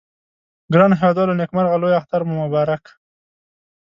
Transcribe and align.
ګرانو 0.73 0.99
هیوادوالو 1.01 1.37
نیکمرغه 1.41 1.77
لوي 1.83 1.93
اختر 1.99 2.21
مو 2.27 2.35
مبارک 2.43 2.83